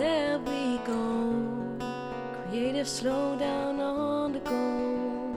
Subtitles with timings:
[0.00, 0.98] there we go.
[2.48, 5.36] Creative slowdown on the go.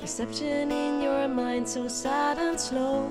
[0.00, 3.10] Perception in your mind, so sad and slow.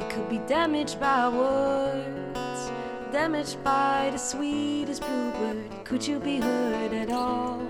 [0.00, 2.70] You could be damaged by words,
[3.12, 5.84] damaged by the sweetest bluebird.
[5.84, 7.60] Could you be heard at all?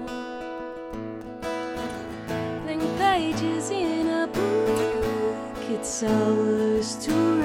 [2.63, 7.36] Blank pages in a book, it's ours too.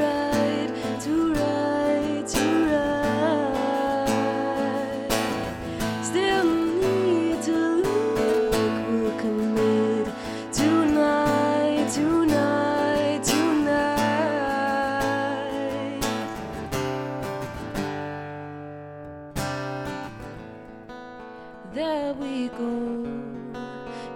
[21.73, 23.05] There we go.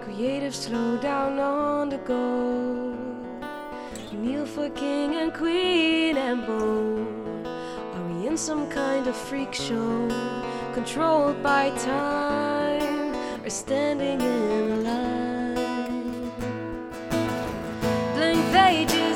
[0.02, 2.94] Creative slow down on the go.
[4.12, 7.06] We kneel for king and queen and bow.
[7.94, 10.06] Are we in some kind of freak show?
[10.74, 16.30] Controlled by time or standing in line?
[18.14, 19.15] Blank pages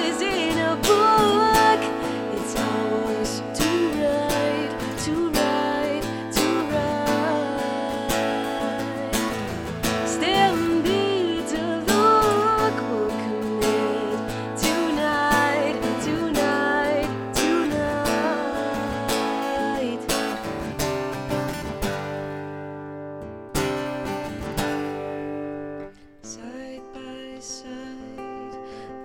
[26.23, 28.55] Side by side,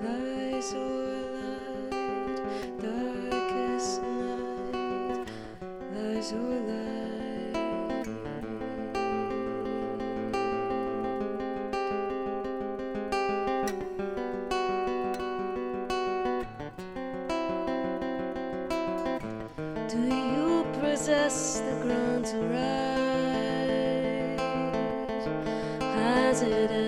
[0.03, 2.41] lies or light,
[2.79, 5.27] darkest night,
[5.95, 6.87] lies or light.
[19.89, 22.77] Do you possess the ground to rise?
[25.81, 26.86] Has it